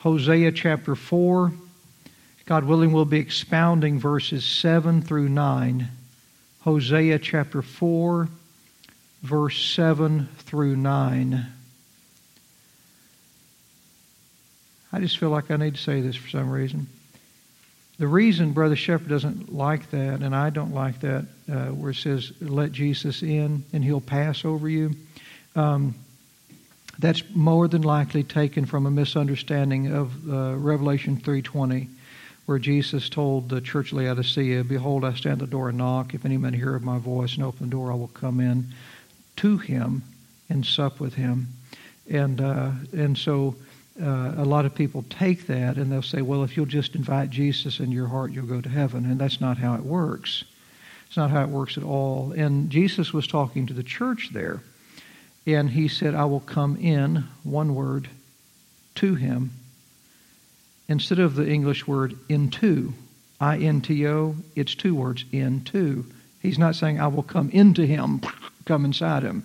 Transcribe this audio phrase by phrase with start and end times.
[0.00, 1.52] Hosea chapter 4.
[2.46, 5.88] God willing, we'll be expounding verses 7 through 9.
[6.62, 8.28] Hosea chapter 4,
[9.22, 11.46] verse 7 through 9.
[14.92, 16.86] I just feel like I need to say this for some reason.
[17.98, 21.96] The reason Brother Shepherd doesn't like that, and I don't like that, uh, where it
[21.96, 24.92] says, let Jesus in and he'll pass over you.
[25.54, 25.94] Um,
[27.00, 31.88] that's more than likely taken from a misunderstanding of uh, Revelation 3.20,
[32.46, 36.14] where Jesus told the church Laodicea, Behold, I stand at the door and knock.
[36.14, 38.66] If any man hear my voice and open the door, I will come in
[39.36, 40.02] to him
[40.48, 41.48] and sup with him.
[42.10, 43.56] And, uh, and so
[44.00, 47.30] uh, a lot of people take that and they'll say, well, if you'll just invite
[47.30, 49.06] Jesus in your heart, you'll go to heaven.
[49.06, 50.44] And that's not how it works.
[51.06, 52.32] It's not how it works at all.
[52.32, 54.60] And Jesus was talking to the church there.
[55.46, 58.08] And he said, I will come in, one word,
[58.96, 59.50] to him,
[60.88, 62.92] instead of the English word into.
[63.40, 66.04] I N T O, it's two words, into.
[66.40, 68.20] He's not saying, I will come into him,
[68.66, 69.44] come inside him.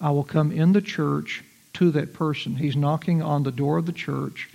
[0.00, 1.44] I will come in the church
[1.74, 2.56] to that person.
[2.56, 4.50] He's knocking on the door of the church.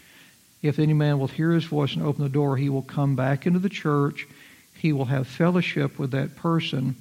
[0.61, 3.47] If any man will hear his voice and open the door, he will come back
[3.47, 4.27] into the church.
[4.73, 6.95] He will have fellowship with that person.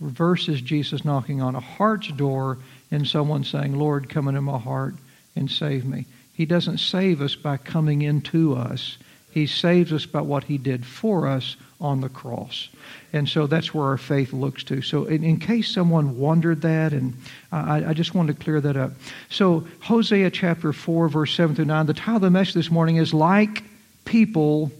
[0.00, 2.58] Versus Jesus knocking on a heart's door
[2.92, 4.94] in someone saying, Lord, come into my heart
[5.34, 6.04] and save me.
[6.34, 8.98] He doesn't save us by coming into us.
[9.30, 12.68] He saves us by what he did for us on the cross.
[13.14, 14.82] And so that's where our faith looks to.
[14.82, 17.16] So, in, in case someone wondered that, and
[17.50, 18.92] I, I, just wanted to clear that up.
[19.30, 22.96] So, Hosea chapter 4, verse 7 through 9, the title of the message this morning
[22.96, 23.64] is Like
[24.04, 24.70] People,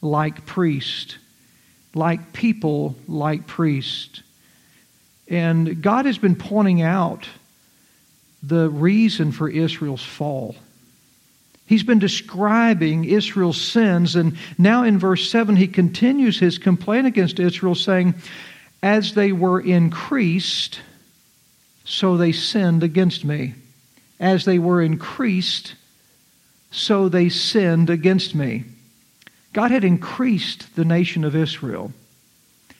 [0.00, 1.18] Like Priest.
[1.94, 4.22] Like People, Like Priest.
[5.28, 7.28] And God has been pointing out
[8.42, 10.56] the reason for Israel's fall.
[11.66, 17.38] He's been describing Israel's sins, and now in verse 7, he continues his complaint against
[17.38, 18.14] Israel, saying,
[18.82, 20.80] As they were increased,
[21.84, 23.54] so they sinned against me.
[24.18, 25.74] As they were increased,
[26.70, 28.64] so they sinned against me.
[29.52, 31.92] God had increased the nation of Israel.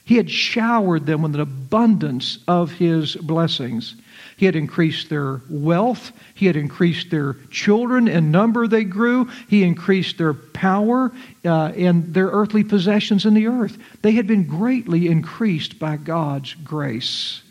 [0.03, 3.95] He had showered them with an abundance of his blessings.
[4.39, 6.13] He had increased their wealth.
[6.33, 9.29] He had increased their children in number they grew.
[9.49, 11.11] He increased their power
[11.43, 13.77] uh, and their earthly possessions in the earth.
[14.01, 17.41] They had been greatly increased by God's grace.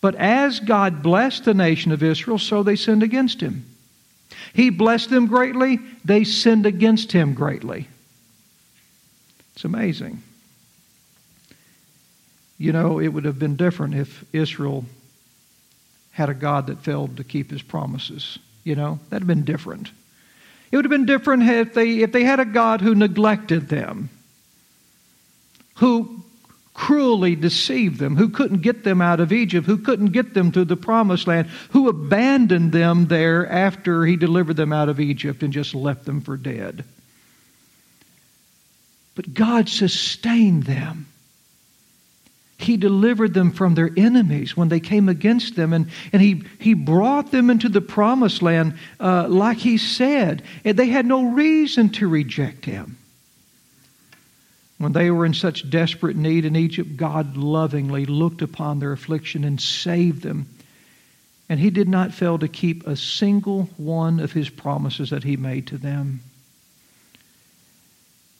[0.00, 3.64] But as God blessed the nation of Israel, so they sinned against him.
[4.54, 7.86] He blessed them greatly, they sinned against him greatly.
[9.54, 10.20] It's amazing.
[12.58, 14.84] You know, it would have been different if Israel
[16.16, 18.38] had a God that failed to keep his promises.
[18.64, 19.90] You know, that'd have been different.
[20.72, 24.08] It would have been different if they, if they had a God who neglected them,
[25.74, 26.24] who
[26.72, 30.64] cruelly deceived them, who couldn't get them out of Egypt, who couldn't get them to
[30.64, 35.52] the promised land, who abandoned them there after he delivered them out of Egypt and
[35.52, 36.82] just left them for dead.
[39.14, 41.08] But God sustained them.
[42.58, 46.72] He delivered them from their enemies when they came against them, and, and he, he
[46.72, 50.42] brought them into the promised land uh, like He said.
[50.64, 52.96] And they had no reason to reject Him.
[54.78, 59.44] When they were in such desperate need in Egypt, God lovingly looked upon their affliction
[59.44, 60.48] and saved them.
[61.50, 65.36] And He did not fail to keep a single one of His promises that He
[65.36, 66.20] made to them.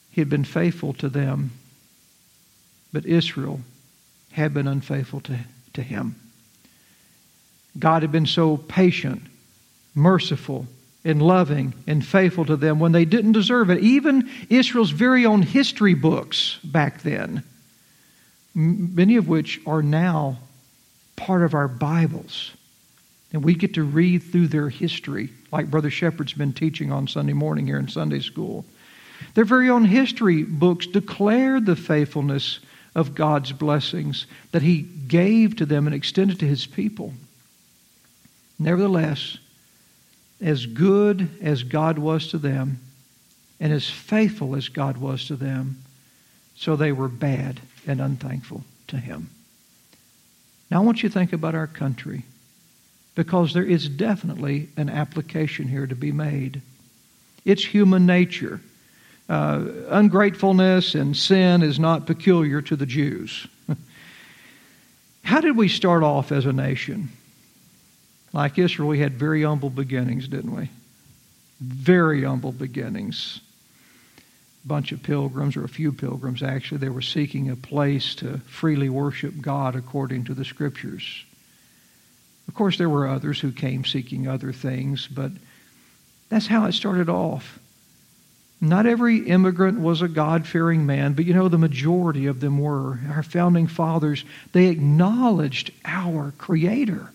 [0.09, 1.51] He had been faithful to them,
[2.91, 3.61] but Israel
[4.37, 5.39] had been unfaithful to,
[5.73, 6.15] to him.
[7.77, 9.21] God had been so patient,
[9.93, 10.67] merciful,
[11.03, 13.79] and loving and faithful to them when they didn't deserve it.
[13.79, 17.43] Even Israel's very own history books back then,
[18.55, 20.37] many of which are now
[21.15, 22.51] part of our Bibles.
[23.33, 27.33] And we get to read through their history, like Brother Shepherd's been teaching on Sunday
[27.33, 28.65] morning here in Sunday school.
[29.33, 32.59] Their very own history books declare the faithfulness
[32.97, 37.13] of God's blessings that He gave to them and extended to His people.
[38.59, 39.37] Nevertheless,
[40.41, 42.79] as good as God was to them,
[43.59, 45.77] and as faithful as God was to them,
[46.55, 49.29] so they were bad and unthankful to Him.
[50.71, 52.23] Now, I want you to think about our country
[53.13, 56.61] because there is definitely an application here to be made.
[57.45, 58.59] It's human nature
[59.29, 63.47] uh, ungratefulness and sin is not peculiar to the Jews.
[65.23, 67.09] How did we start off as a nation?
[68.31, 70.69] Like Israel, we had very humble beginnings, didn't we?
[71.59, 73.41] Very humble beginnings.
[74.63, 78.37] A bunch of pilgrims, or a few pilgrims actually, they were seeking a place to
[78.39, 81.25] freely worship God according to the scriptures.
[82.47, 85.31] Of course, there were others who came seeking other things, but
[86.29, 87.59] that's how it started off.
[88.59, 92.59] Not every immigrant was a God fearing man, but you know, the majority of them
[92.59, 92.99] were.
[93.09, 97.11] Our founding fathers, they acknowledged our Creator.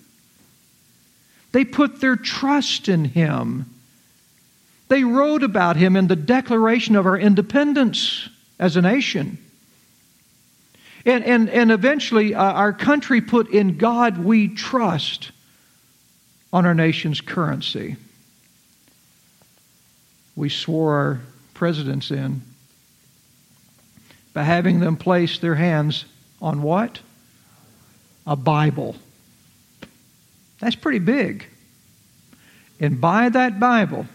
[1.51, 3.67] They put their trust in Him.
[4.89, 8.29] They wrote about Him in the Declaration of our independence
[8.61, 9.39] as a nation.
[11.05, 15.33] And, and, and eventually, uh, our country put in God we trust
[16.53, 17.97] on our nation's currency.
[20.37, 21.21] We swore our
[21.63, 22.43] presidents in
[24.35, 26.05] by having them place their hands
[26.41, 26.99] on what?
[28.27, 28.97] A Bible.
[30.59, 31.47] That's pretty big.
[32.81, 34.07] And by that Bible,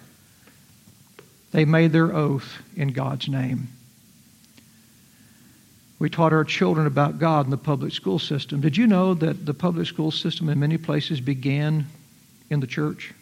[1.53, 3.69] they made their oath in God's name.
[5.99, 8.59] We taught our children about God in the public school system.
[8.59, 11.87] Did you know that the public school system in many places began
[12.49, 13.13] in the church?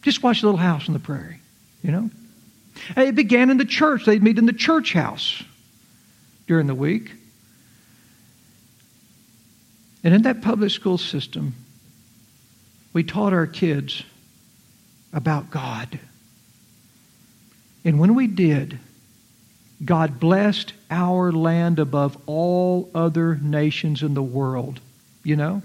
[0.00, 1.40] Just watch Little House on the Prairie,
[1.82, 2.08] you know?
[2.96, 4.04] It began in the church.
[4.04, 5.42] They'd meet in the church house
[6.46, 7.12] during the week.
[10.04, 11.54] And in that public school system,
[12.92, 14.02] we taught our kids
[15.12, 15.98] about God.
[17.84, 18.78] And when we did,
[19.84, 24.80] God blessed our land above all other nations in the world,
[25.22, 25.62] you know?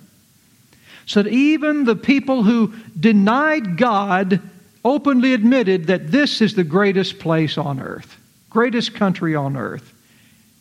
[1.05, 4.39] So that even the people who denied God
[4.85, 8.17] openly admitted that this is the greatest place on earth,
[8.49, 9.93] greatest country on earth.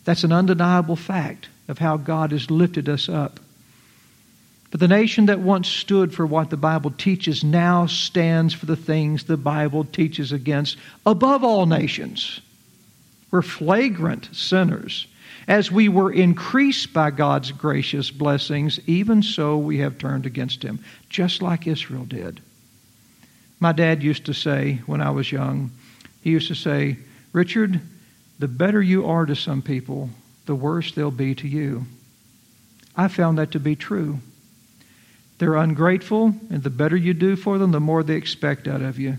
[0.05, 3.41] That's an undeniable fact of how God has lifted us up.
[4.71, 8.75] But the nation that once stood for what the Bible teaches now stands for the
[8.75, 12.41] things the Bible teaches against above all nations.
[13.31, 15.07] We're flagrant sinners.
[15.49, 20.83] As we were increased by God's gracious blessings, even so we have turned against Him,
[21.09, 22.41] just like Israel did.
[23.63, 25.71] My dad used to say when I was young,
[26.21, 26.97] he used to say,
[27.33, 27.81] Richard,
[28.41, 30.11] the better you are to some people,
[30.47, 31.87] the worse they'll be to you.
[32.97, 34.19] I found that to be true.
[35.39, 38.99] They're ungrateful, and the better you do for them, the more they expect out of
[38.99, 39.19] you.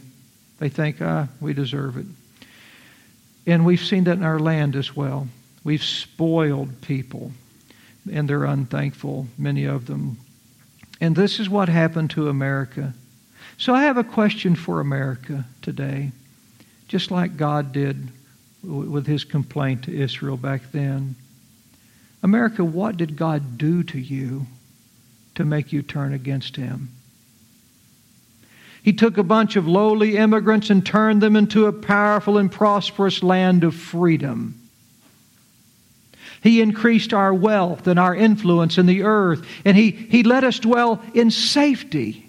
[0.60, 2.06] They think, ah, we deserve it.
[3.48, 5.30] And we've seen that in our land as well.
[5.64, 7.32] We've spoiled people,
[8.12, 10.18] and they're unthankful, many of them.
[11.00, 12.94] And this is what happened to America.
[13.58, 16.12] So I have a question for America today,
[16.88, 18.10] just like God did
[18.64, 21.16] with his complaint to Israel back then.
[22.22, 24.48] America, what did God do to you
[25.36, 26.90] to make you turn against him?
[28.82, 33.24] He took a bunch of lowly immigrants and turned them into a powerful and prosperous
[33.24, 34.60] land of freedom.
[36.42, 40.60] He increased our wealth and our influence in the earth, and he, he let us
[40.60, 42.23] dwell in safety.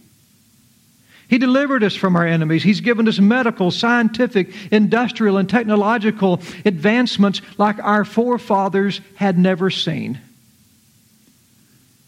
[1.35, 2.63] He delivered us from our enemies.
[2.63, 10.21] He's given us medical, scientific, industrial, and technological advancements like our forefathers had never seen.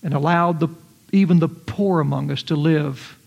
[0.04, 0.68] And allowed the,
[1.10, 3.18] even the poor among us to live,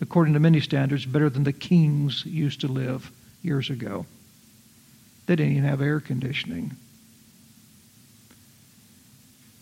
[0.00, 3.08] according to many standards, better than the kings used to live
[3.40, 4.06] years ago.
[5.26, 6.72] They didn't even have air conditioning.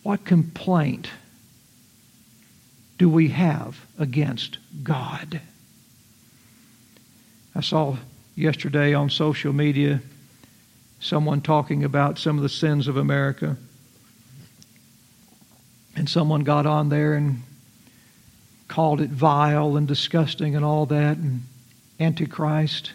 [0.01, 1.11] What complaint
[2.97, 5.39] do we have against God?
[7.57, 7.97] I saw
[8.35, 9.99] yesterday on social media
[10.99, 13.57] someone talking about some of the sins of America.
[15.95, 17.41] And someone got on there and
[18.67, 21.41] called it vile and disgusting and all that and
[21.99, 22.93] antichrist.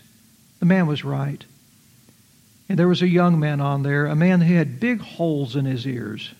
[0.60, 1.44] The man was right.
[2.68, 5.64] And there was a young man on there, a man who had big holes in
[5.64, 6.30] his ears.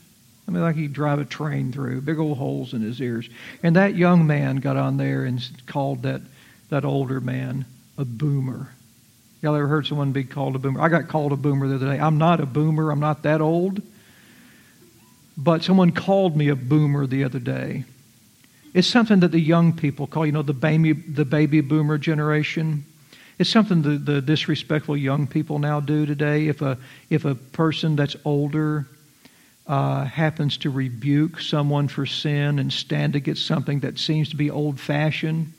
[0.46, 3.28] I mean, like he'd drive a train through, big old holes in his ears.
[3.64, 6.20] And that young man got on there and called that,
[6.68, 7.64] that older man
[8.02, 8.68] a boomer.
[9.40, 10.82] Y'all ever heard someone be called a boomer?
[10.82, 11.98] I got called a boomer the other day.
[11.98, 12.90] I'm not a boomer.
[12.90, 13.80] I'm not that old.
[15.36, 17.84] But someone called me a boomer the other day.
[18.74, 22.84] It's something that the young people call, you know, the baby, the baby boomer generation.
[23.38, 26.48] It's something the, the disrespectful young people now do today.
[26.48, 26.78] If a,
[27.08, 28.86] if a person that's older
[29.66, 34.50] uh, happens to rebuke someone for sin and stand against something that seems to be
[34.50, 35.52] old fashioned,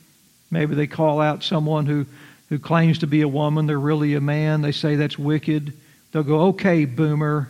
[0.50, 2.06] maybe they call out someone who
[2.48, 4.62] who claims to be a woman, they're really a man.
[4.62, 5.72] They say that's wicked.
[6.12, 7.48] They'll go, okay, boomer.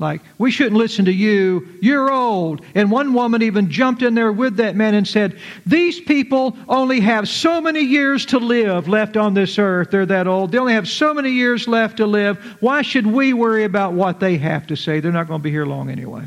[0.00, 1.68] Like, we shouldn't listen to you.
[1.82, 2.64] You're old.
[2.74, 7.00] And one woman even jumped in there with that man and said, These people only
[7.00, 9.90] have so many years to live left on this earth.
[9.90, 10.52] They're that old.
[10.52, 12.38] They only have so many years left to live.
[12.60, 15.00] Why should we worry about what they have to say?
[15.00, 16.24] They're not going to be here long anyway.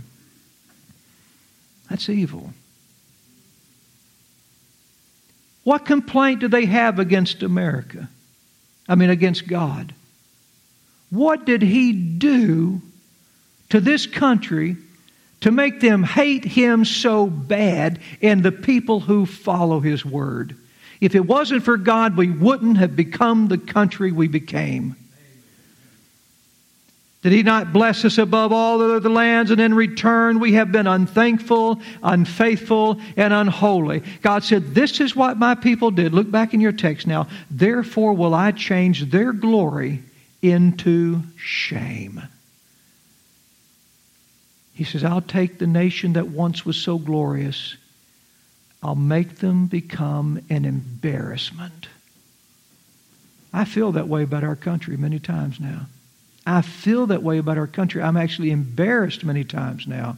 [1.89, 2.53] That's evil.
[5.63, 8.09] What complaint do they have against America?
[8.87, 9.93] I mean, against God?
[11.09, 12.81] What did He do
[13.69, 14.77] to this country
[15.41, 20.55] to make them hate him so bad and the people who follow his word.
[21.01, 24.95] If it wasn't for God, we wouldn't have become the country we became.
[27.21, 29.51] Did he not bless us above all the other lands?
[29.51, 34.01] And in return, we have been unthankful, unfaithful, and unholy.
[34.23, 36.13] God said, This is what my people did.
[36.13, 37.27] Look back in your text now.
[37.51, 40.01] Therefore, will I change their glory
[40.41, 42.21] into shame.
[44.73, 47.75] He says, I'll take the nation that once was so glorious,
[48.81, 51.87] I'll make them become an embarrassment.
[53.53, 55.85] I feel that way about our country many times now.
[56.45, 58.01] I feel that way about our country.
[58.01, 60.17] I'm actually embarrassed many times now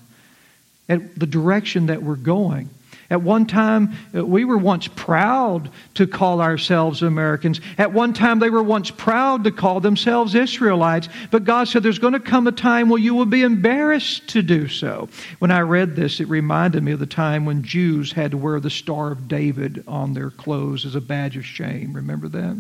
[0.88, 2.70] at the direction that we're going.
[3.10, 7.62] At one time, uh, we were once proud to call ourselves Americans.
[7.78, 11.10] At one time, they were once proud to call themselves Israelites.
[11.30, 14.42] But God said there's going to come a time where you will be embarrassed to
[14.42, 15.10] do so.
[15.40, 18.60] When I read this, it reminded me of the time when Jews had to wear
[18.60, 21.94] the Star of David on their clothes as a badge of shame.
[21.94, 22.58] Remember that?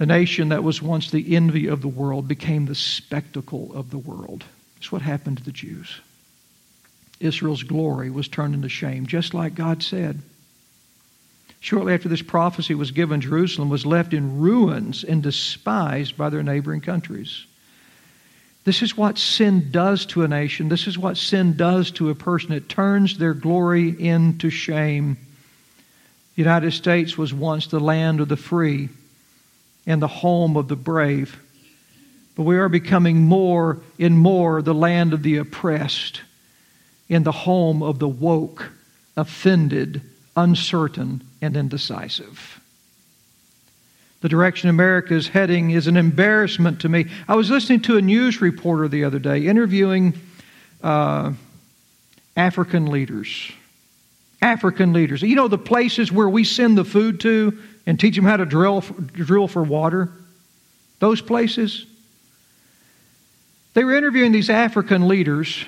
[0.00, 3.98] The nation that was once the envy of the world became the spectacle of the
[3.98, 4.44] world.
[4.76, 6.00] That's what happened to the Jews.
[7.20, 10.22] Israel's glory was turned into shame, just like God said.
[11.60, 16.42] Shortly after this prophecy was given, Jerusalem was left in ruins and despised by their
[16.42, 17.44] neighboring countries.
[18.64, 20.70] This is what sin does to a nation.
[20.70, 22.52] This is what sin does to a person.
[22.52, 25.18] It turns their glory into shame.
[26.36, 28.88] The United States was once the land of the free
[29.90, 31.38] and the home of the brave.
[32.36, 36.22] But we are becoming more and more the land of the oppressed
[37.08, 38.70] in the home of the woke,
[39.16, 40.00] offended,
[40.36, 42.60] uncertain, and indecisive.
[44.20, 47.06] The direction America is heading is an embarrassment to me.
[47.26, 50.14] I was listening to a news reporter the other day interviewing
[50.84, 51.32] uh,
[52.36, 53.50] African leaders.
[54.40, 55.22] African leaders.
[55.22, 57.58] You know the places where we send the food to
[57.90, 58.82] and teach them how to drill,
[59.12, 60.12] drill for water?
[61.00, 61.86] Those places?
[63.74, 65.64] They were interviewing these African leaders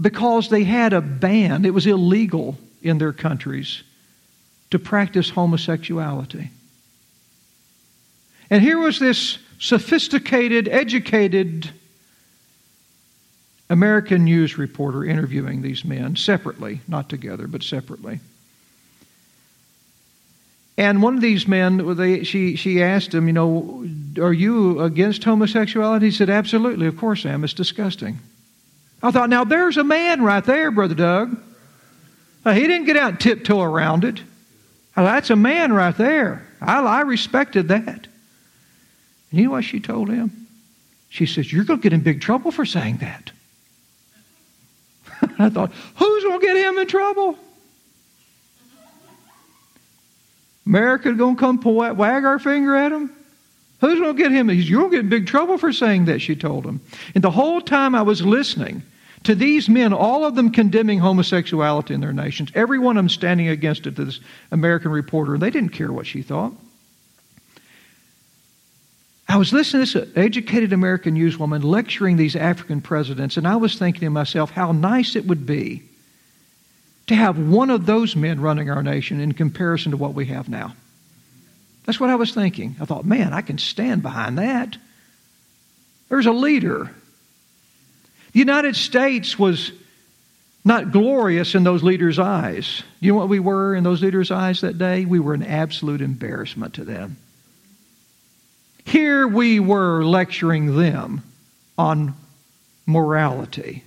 [0.00, 1.64] because they had a ban.
[1.64, 3.82] It was illegal in their countries
[4.70, 6.50] to practice homosexuality.
[8.48, 11.68] And here was this sophisticated, educated
[13.68, 18.20] American news reporter interviewing these men separately, not together, but separately.
[20.78, 23.88] And one of these men, they, she, she asked him, you know,
[24.20, 26.06] are you against homosexuality?
[26.06, 27.44] He said, absolutely, of course I am.
[27.44, 28.18] It's disgusting.
[29.02, 31.38] I thought, now there's a man right there, Brother Doug.
[32.44, 34.20] Uh, he didn't get out and tiptoe around it.
[34.94, 36.46] Uh, that's a man right there.
[36.60, 38.06] I, I respected that.
[39.30, 40.46] And you know what she told him?
[41.08, 43.30] She says, You're going to get in big trouble for saying that.
[45.38, 47.38] I thought, Who's going to get him in trouble?
[50.66, 53.12] America going to come wag our finger at him?
[53.80, 54.48] Who's going to get him?
[54.48, 56.80] He's, You're going to get in big trouble for saying that, she told him.
[57.14, 58.82] And the whole time I was listening
[59.24, 63.08] to these men, all of them condemning homosexuality in their nations, every one of them
[63.08, 64.20] standing against it to this
[64.50, 66.52] American reporter, they didn't care what she thought.
[69.28, 73.56] I was listening to this uh, educated American newswoman lecturing these African presidents, and I
[73.56, 75.82] was thinking to myself how nice it would be
[77.06, 80.48] to have one of those men running our nation in comparison to what we have
[80.48, 80.74] now.
[81.84, 82.76] That's what I was thinking.
[82.80, 84.76] I thought, man, I can stand behind that.
[86.08, 86.90] There's a leader.
[88.32, 89.72] The United States was
[90.64, 92.82] not glorious in those leaders' eyes.
[92.98, 95.04] You know what we were in those leaders' eyes that day?
[95.04, 97.18] We were an absolute embarrassment to them.
[98.84, 101.22] Here we were lecturing them
[101.78, 102.14] on
[102.84, 103.84] morality.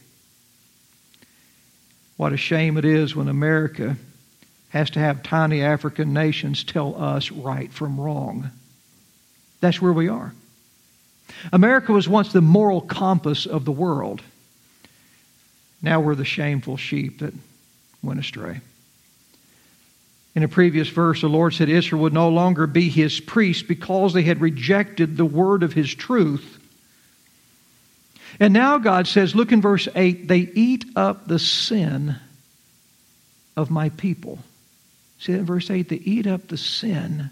[2.20, 3.96] What a shame it is when America
[4.72, 8.52] has to have tiny African nations tell us right from wrong.
[9.62, 10.34] That's where we are.
[11.54, 14.22] America was once the moral compass of the world.
[15.82, 17.34] Now we're the shameful sheep that
[18.04, 18.60] went astray.
[20.36, 24.12] In a previous verse, the Lord said Israel would no longer be his priest because
[24.12, 26.59] they had rejected the word of his truth.
[28.40, 32.16] And now God says, look in verse 8, they eat up the sin
[33.56, 34.40] of my people.
[35.20, 35.90] See that in verse 8?
[35.90, 37.30] They eat up the sin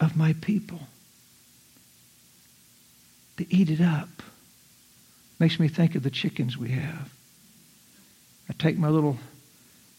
[0.00, 0.80] of my people.
[3.36, 4.08] They eat it up.
[5.38, 7.12] Makes me think of the chickens we have.
[8.48, 9.18] I take my little,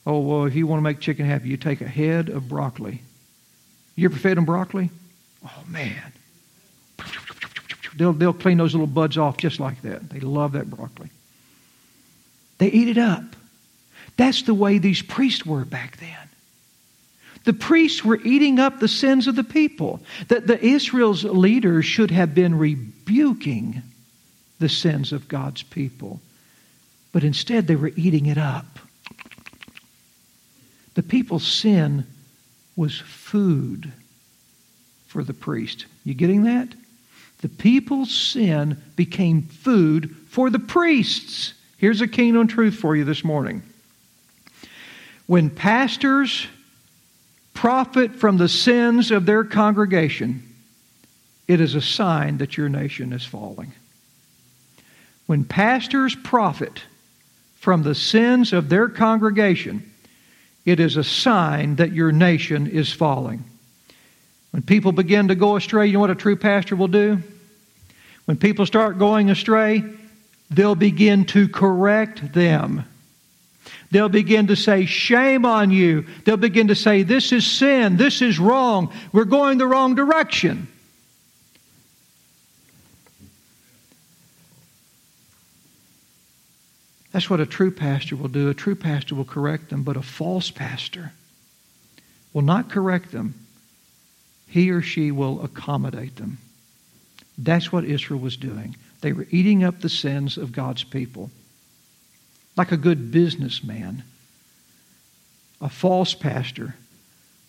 [0.05, 3.01] oh, well, if you want to make chicken happy, you take a head of broccoli.
[3.95, 4.89] You ever fed them broccoli?
[5.45, 6.13] Oh, man.
[7.97, 10.09] They'll, they'll clean those little buds off just like that.
[10.09, 11.09] They love that broccoli.
[12.59, 13.23] They eat it up.
[14.17, 16.29] That's the way these priests were back then.
[17.43, 20.01] The priests were eating up the sins of the people.
[20.27, 23.81] That the Israel's leaders should have been rebuking
[24.59, 26.19] the sins of God's people.
[27.11, 28.79] But instead, they were eating it up.
[30.95, 32.05] The people's sin
[32.75, 33.91] was food
[35.07, 35.85] for the priest.
[36.03, 36.69] You getting that?
[37.39, 41.53] The people's sin became food for the priests.
[41.77, 43.61] Here's a kingdom truth for you this morning.
[45.27, 46.47] When pastors
[47.53, 50.43] profit from the sins of their congregation,
[51.47, 53.73] it is a sign that your nation is falling.
[55.27, 56.83] When pastors profit
[57.55, 59.91] from the sins of their congregation,
[60.65, 63.43] it is a sign that your nation is falling.
[64.57, 67.21] When people begin to go astray, you know what a true pastor will do?
[68.25, 69.83] When people start going astray,
[70.49, 72.83] they'll begin to correct them.
[73.91, 76.07] They'll begin to say, Shame on you.
[76.25, 77.97] They'll begin to say, This is sin.
[77.97, 78.91] This is wrong.
[79.13, 80.67] We're going the wrong direction.
[87.11, 88.49] That's what a true pastor will do.
[88.49, 91.11] A true pastor will correct them, but a false pastor
[92.33, 93.35] will not correct them.
[94.47, 96.37] He or she will accommodate them.
[97.37, 98.75] That's what Israel was doing.
[99.01, 101.29] They were eating up the sins of God's people.
[102.55, 104.03] Like a good businessman,
[105.61, 106.75] a false pastor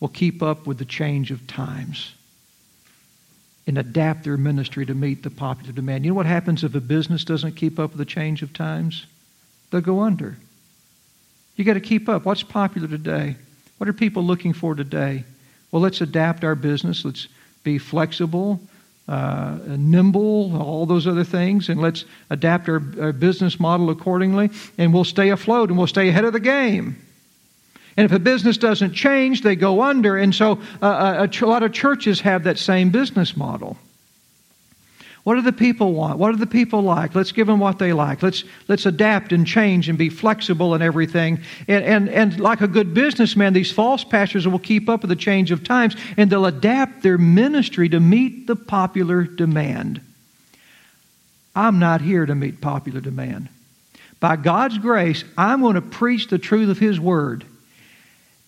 [0.00, 2.12] will keep up with the change of times
[3.66, 6.04] and adapt their ministry to meet the popular demand.
[6.04, 9.06] You know what happens if a business doesn't keep up with the change of times?
[9.70, 10.36] they'll go under.
[11.56, 12.24] You got to keep up.
[12.24, 13.36] What's popular today?
[13.78, 15.24] What are people looking for today?
[15.70, 17.04] Well, let's adapt our business.
[17.04, 17.28] Let's
[17.62, 18.60] be flexible,
[19.06, 24.94] uh, nimble, all those other things, and let's adapt our, our business model accordingly, and
[24.94, 26.96] we'll stay afloat and we'll stay ahead of the game.
[27.96, 30.16] And if a business doesn't change, they go under.
[30.16, 33.76] And so uh, a, a lot of churches have that same business model.
[35.28, 36.18] What do the people want?
[36.18, 37.14] What do the people like?
[37.14, 38.22] Let's give them what they like.
[38.22, 41.42] Let's, let's adapt and change and be flexible and everything.
[41.68, 45.16] And, and, and like a good businessman, these false pastors will keep up with the
[45.16, 50.00] change of times and they'll adapt their ministry to meet the popular demand.
[51.54, 53.50] I'm not here to meet popular demand.
[54.20, 57.44] By God's grace, I'm going to preach the truth of His Word.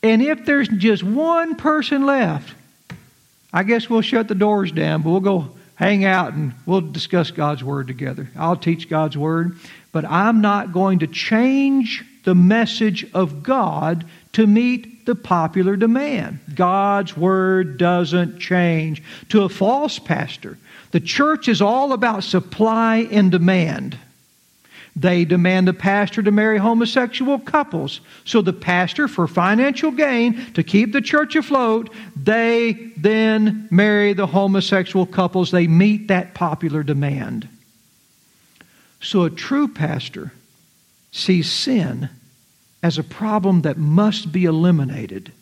[0.03, 2.55] And if there's just one person left,
[3.53, 7.31] I guess we'll shut the doors down, but we'll go hang out and we'll discuss
[7.31, 8.29] God's Word together.
[8.37, 9.57] I'll teach God's Word,
[9.93, 16.38] but I'm not going to change the message of God to meet the popular demand.
[16.55, 19.03] God's Word doesn't change.
[19.31, 20.59] To a false pastor,
[20.90, 23.99] the church is all about supply and demand.
[25.00, 28.02] They demand the pastor to marry homosexual couples.
[28.26, 34.26] So the pastor, for financial gain, to keep the church afloat, they then marry the
[34.26, 35.50] homosexual couples.
[35.50, 37.48] They meet that popular demand.
[39.00, 40.32] So a true pastor
[41.12, 42.10] sees sin
[42.82, 45.32] as a problem that must be eliminated,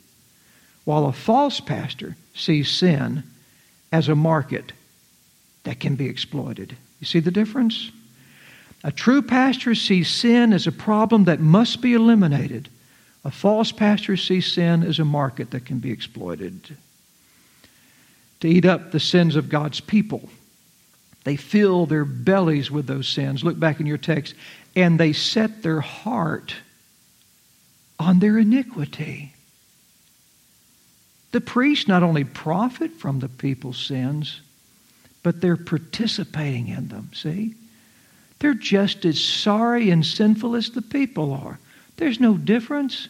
[0.84, 3.24] while a false pastor sees sin
[3.90, 4.70] as a market
[5.64, 6.76] that can be exploited.
[7.00, 7.90] You see the difference?
[8.84, 12.68] A true pastor sees sin as a problem that must be eliminated.
[13.24, 16.76] A false pastor sees sin as a market that can be exploited.
[18.40, 20.28] To eat up the sins of God's people.
[21.24, 23.42] They fill their bellies with those sins.
[23.42, 24.34] Look back in your text.
[24.76, 26.54] And they set their heart
[27.98, 29.34] on their iniquity.
[31.32, 34.40] The priests not only profit from the people's sins,
[35.24, 37.10] but they're participating in them.
[37.12, 37.54] See?
[38.38, 41.59] They're just as sorry and sinful as the people are.
[41.96, 43.09] There's no difference.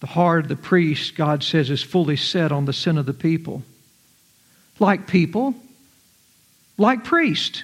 [0.00, 3.14] The heart of the priest, God says, is fully set on the sin of the
[3.14, 3.62] people.
[4.78, 5.54] Like people,
[6.78, 7.62] like priests.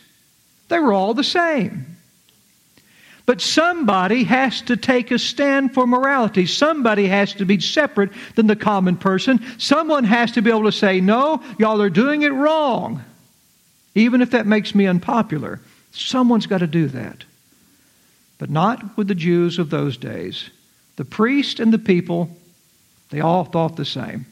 [0.68, 1.96] They were all the same.
[3.26, 6.46] But somebody has to take a stand for morality.
[6.46, 9.44] Somebody has to be separate than the common person.
[9.58, 13.04] Someone has to be able to say, no, y'all are doing it wrong.
[13.98, 17.24] Even if that makes me unpopular, someone's got to do that.
[18.38, 20.50] But not with the Jews of those days.
[20.94, 22.30] The priest and the people,
[23.10, 24.26] they all thought the same.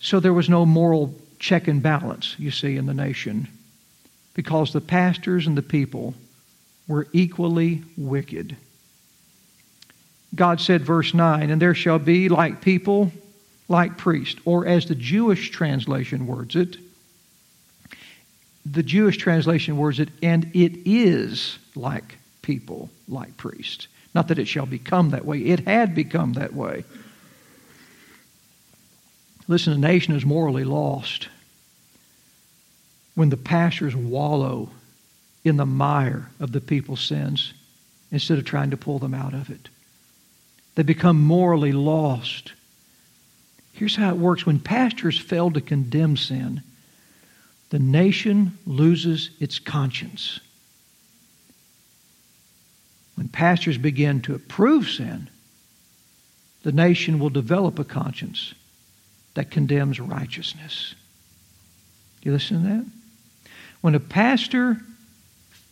[0.00, 3.46] So there was no moral check and balance, you see, in the nation,
[4.34, 6.14] because the pastors and the people
[6.88, 8.56] were equally wicked.
[10.34, 13.12] God said, verse 9, and there shall be like people,
[13.68, 16.76] like priest, or as the Jewish translation words it,
[18.66, 23.88] the Jewish translation words it, and it is like people, like priest.
[24.14, 26.84] Not that it shall become that way, it had become that way.
[29.46, 31.28] Listen, the nation is morally lost
[33.14, 34.70] when the pastors wallow
[35.44, 37.52] in the mire of the people's sins
[38.10, 39.68] instead of trying to pull them out of it.
[40.74, 42.52] They become morally lost.
[43.74, 46.62] Here's how it works when pastors fail to condemn sin,
[47.70, 50.38] the nation loses its conscience.
[53.16, 55.28] When pastors begin to approve sin,
[56.62, 58.54] the nation will develop a conscience
[59.34, 60.94] that condemns righteousness.
[62.22, 62.86] You listen to that?
[63.80, 64.80] When a pastor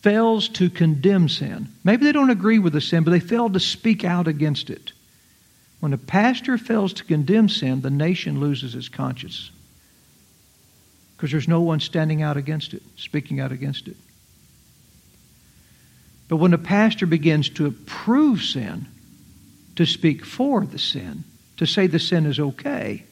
[0.01, 3.59] fails to condemn sin, maybe they don't agree with the sin, but they fail to
[3.61, 4.91] speak out against it.
[5.83, 9.51] When a pastor fails to condemn sin, the nation loses its conscience
[11.17, 13.97] because there's no one standing out against it, speaking out against it.
[16.29, 18.85] But when a pastor begins to approve sin,
[19.75, 21.25] to speak for the sin,
[21.57, 23.03] to say the sin is okay,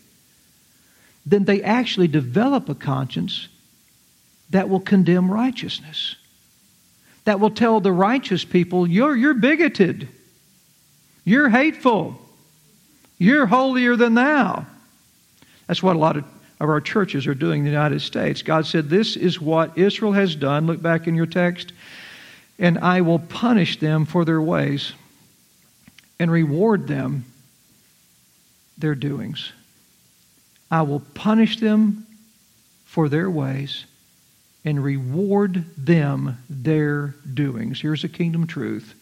[1.25, 3.49] then they actually develop a conscience
[4.51, 6.15] that will condemn righteousness.
[7.25, 10.07] That will tell the righteous people, you're, you're bigoted.
[11.25, 12.17] You're hateful.
[13.21, 14.65] You're holier than thou.
[15.67, 16.25] That's what a lot of,
[16.59, 18.41] of our churches are doing in the United States.
[18.41, 20.65] God said, This is what Israel has done.
[20.65, 21.71] Look back in your text.
[22.57, 24.93] And I will punish them for their ways
[26.19, 27.25] and reward them
[28.79, 29.51] their doings.
[30.71, 32.07] I will punish them
[32.85, 33.85] for their ways
[34.65, 37.79] and reward them their doings.
[37.79, 38.95] Here's a kingdom truth.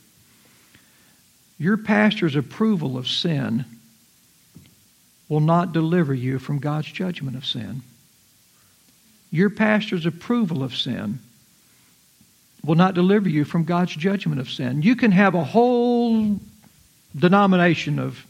[1.57, 3.63] Your pastor's approval of sin
[5.29, 7.83] will not deliver you from God's judgment of sin.
[9.31, 11.19] Your pastor's approval of sin
[12.65, 14.81] will not deliver you from God's judgment of sin.
[14.81, 16.39] You can have a whole
[17.15, 18.25] denomination of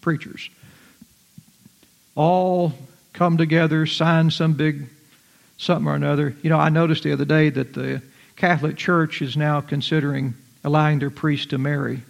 [0.00, 0.50] preachers
[2.16, 2.72] all
[3.12, 4.88] come together, sign some big
[5.58, 6.34] something or another.
[6.42, 8.02] You know, I noticed the other day that the
[8.36, 10.34] Catholic Church is now considering
[10.64, 12.00] allowing their priests to marry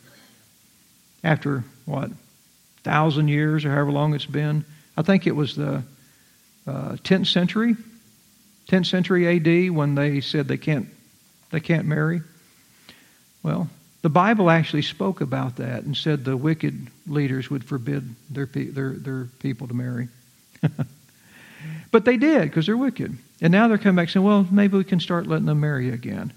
[1.23, 2.11] after what
[2.87, 4.65] thousand years or however long it's been.
[4.97, 5.83] I think it was the
[6.67, 7.77] uh, 10th century,
[8.69, 9.71] 10th century A.D.
[9.71, 10.87] when they said they can't
[11.51, 12.23] they can't marry.
[13.43, 13.69] Well,
[14.03, 18.91] the Bible actually spoke about that and said the wicked leaders would forbid their, their,
[18.91, 20.09] their people to marry.
[21.91, 23.17] but they did because they're wicked.
[23.41, 26.33] And now they're coming back saying, well, maybe we can start letting them marry again.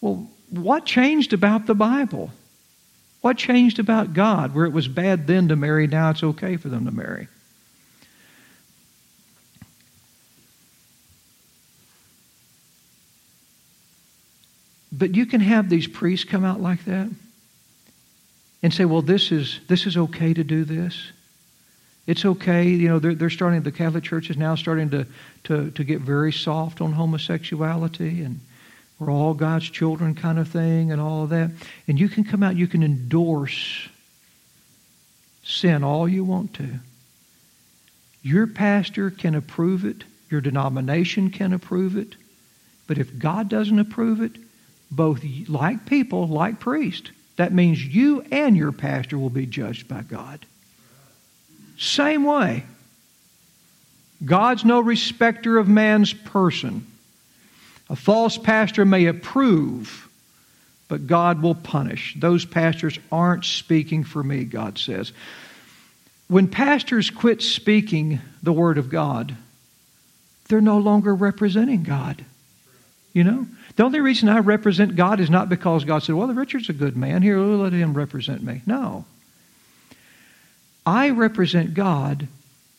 [0.00, 2.30] Well, what changed about the Bible?
[3.24, 6.68] What changed about God where it was bad then to marry, now it's okay for
[6.68, 7.26] them to marry?
[14.92, 17.08] But you can have these priests come out like that
[18.62, 21.10] and say, well, this is, this is okay to do this.
[22.06, 22.68] It's okay.
[22.68, 25.06] You know, they're, they're starting, the Catholic Church is now starting to,
[25.44, 28.40] to, to get very soft on homosexuality and
[29.04, 31.50] we're all God's children kind of thing and all of that.
[31.86, 33.88] And you can come out, you can endorse
[35.42, 36.68] sin all you want to.
[38.22, 42.16] Your pastor can approve it, your denomination can approve it,
[42.86, 44.32] but if God doesn't approve it,
[44.90, 47.10] both like people, like priests.
[47.36, 50.46] That means you and your pastor will be judged by God.
[51.76, 52.64] Same way.
[54.24, 56.86] God's no respecter of man's person.
[57.90, 60.08] A false pastor may approve,
[60.88, 62.14] but God will punish.
[62.18, 65.12] Those pastors aren't speaking for me, God says.
[66.28, 69.36] When pastors quit speaking the Word of God,
[70.48, 72.24] they're no longer representing God.
[73.12, 73.46] You know?
[73.76, 76.96] The only reason I represent God is not because God said, well, Richard's a good
[76.96, 77.22] man.
[77.22, 78.62] Here, let him represent me.
[78.66, 79.04] No.
[80.86, 82.28] I represent God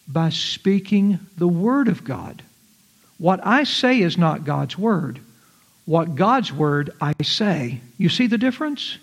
[0.08, 2.44] by speaking the Word of God.
[3.18, 5.20] What I say is not God's Word.
[5.86, 7.82] What God's Word I say.
[7.98, 8.98] You see the difference?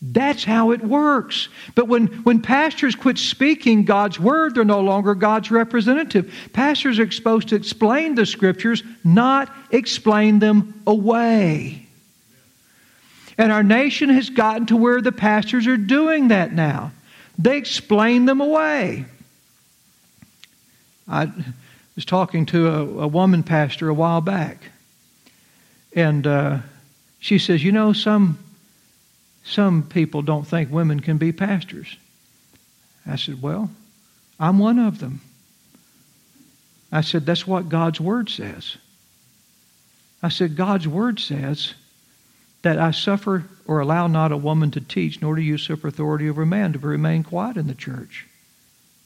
[0.00, 1.48] That's how it works.
[1.74, 6.32] But when, when pastors quit speaking God's word, they're no longer God's representative.
[6.52, 11.88] Pastors are supposed to explain the scriptures, not explain them away.
[13.36, 16.92] And our nation has gotten to where the pastors are doing that now.
[17.36, 19.04] They explain them away.
[21.08, 21.30] I
[21.98, 24.70] was talking to a, a woman pastor a while back,
[25.96, 26.58] and uh,
[27.18, 28.38] she says, You know, some
[29.42, 31.96] some people don't think women can be pastors.
[33.04, 33.68] I said, Well,
[34.38, 35.22] I'm one of them.
[36.92, 38.76] I said, That's what God's Word says.
[40.22, 41.74] I said, God's Word says
[42.62, 46.42] that I suffer or allow not a woman to teach, nor to usurp authority over
[46.42, 48.28] a man, to remain quiet in the church,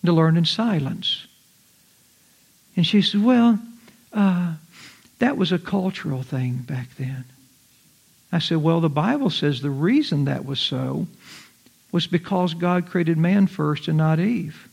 [0.05, 1.26] to learn in silence.
[2.76, 3.58] And she said, Well,
[4.12, 4.54] uh,
[5.18, 7.24] that was a cultural thing back then.
[8.32, 11.06] I said, Well, the Bible says the reason that was so
[11.92, 14.68] was because God created man first and not Eve.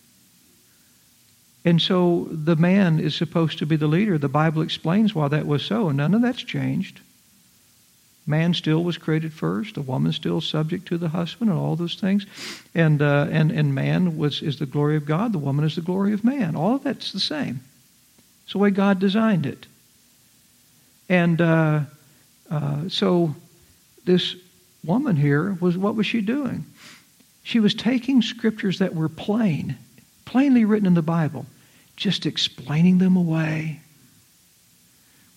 [1.66, 4.18] And so the man is supposed to be the leader.
[4.18, 7.02] The Bible explains why that was so, and none of that's changed.
[8.26, 9.76] Man still was created first.
[9.76, 12.26] The woman still subject to the husband, and all those things.
[12.76, 15.34] And uh, and and man was is the glory of God.
[15.34, 16.56] The woman is the glory of man.
[16.56, 17.62] All of that's the same.
[18.50, 19.68] It's the way God designed it.
[21.08, 21.82] And uh,
[22.50, 23.36] uh, so
[24.06, 24.36] this
[24.84, 26.66] woman here was what was she doing?
[27.44, 29.78] She was taking scriptures that were plain,
[30.26, 31.46] plainly written in the Bible,
[31.96, 33.82] just explaining them away.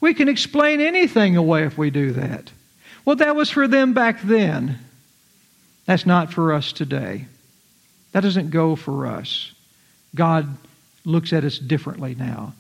[0.01, 2.51] We can explain anything away if we do that.
[3.05, 4.79] Well, that was for them back then.
[5.85, 7.27] That's not for us today.
[8.12, 9.53] That doesn't go for us.
[10.14, 10.57] God
[11.05, 12.55] looks at us differently now.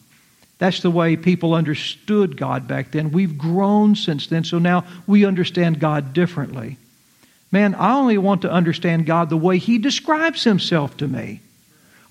[0.62, 3.10] That's the way people understood God back then.
[3.10, 6.76] We've grown since then, so now we understand God differently.
[7.50, 11.40] Man, I only want to understand God the way He describes Himself to me.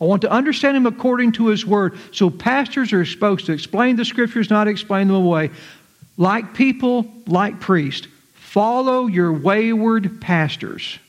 [0.01, 1.97] I want to understand Him according to His Word.
[2.11, 5.51] So pastors are supposed to explain the Scriptures, not explain them away.
[6.17, 10.99] Like people, like priests, follow your wayward pastors.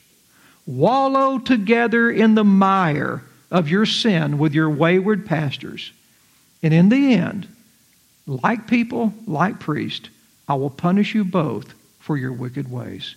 [0.64, 5.90] Wallow together in the mire of your sin with your wayward pastors.
[6.62, 7.48] And in the end,
[8.27, 10.11] like people, like priest,
[10.48, 13.16] I will punish you both for your wicked ways.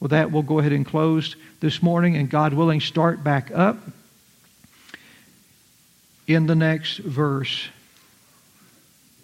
[0.00, 3.78] With that, we'll go ahead and close this morning, and God willing, start back up
[6.26, 7.68] in the next verse,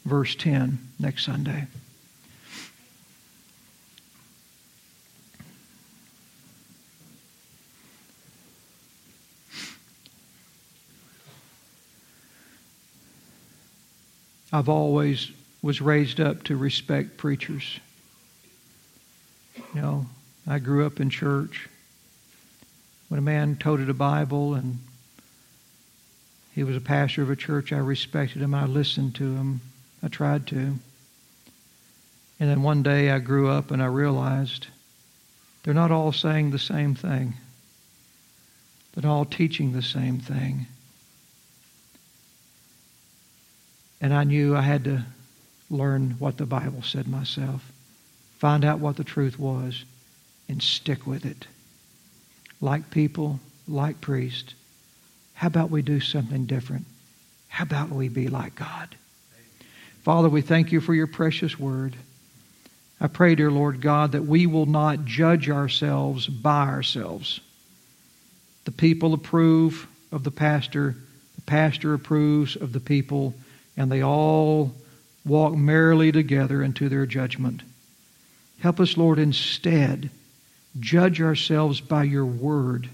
[0.04, 1.66] verse 10, next Sunday.
[14.52, 15.30] I've always
[15.60, 17.80] was raised up to respect preachers.
[19.74, 20.06] You know,
[20.46, 21.68] I grew up in church.
[23.08, 24.78] When a man toted a Bible and
[26.54, 28.54] he was a pastor of a church, I respected him.
[28.54, 29.60] I listened to him.
[30.02, 30.78] I tried to.
[32.40, 34.68] And then one day I grew up and I realized
[35.62, 37.34] they're not all saying the same thing.
[38.92, 40.66] They're not all teaching the same thing.
[44.00, 45.04] And I knew I had to
[45.70, 47.70] learn what the Bible said myself,
[48.38, 49.84] find out what the truth was,
[50.48, 51.46] and stick with it.
[52.60, 54.54] Like people, like priests,
[55.34, 56.86] how about we do something different?
[57.48, 58.94] How about we be like God?
[60.02, 61.94] Father, we thank you for your precious word.
[63.00, 67.40] I pray, dear Lord God, that we will not judge ourselves by ourselves.
[68.64, 70.96] The people approve of the pastor,
[71.36, 73.34] the pastor approves of the people
[73.78, 74.74] and they all
[75.24, 77.62] walk merrily together into their judgment.
[78.58, 80.10] Help us, Lord, instead
[80.80, 82.90] judge ourselves by your word.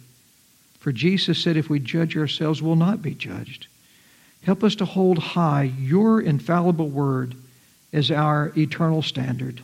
[0.79, 3.67] For Jesus said, if we judge ourselves, we'll not be judged.
[4.43, 7.35] Help us to hold high your infallible word
[7.93, 9.63] as our eternal standard.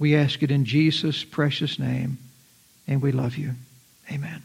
[0.00, 2.18] We ask it in Jesus' precious name,
[2.88, 3.52] and we love you.
[4.10, 4.42] Amen.